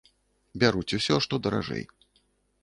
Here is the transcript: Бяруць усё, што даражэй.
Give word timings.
Бяруць 0.63 0.95
усё, 0.99 1.15
што 1.27 1.41
даражэй. 1.49 1.85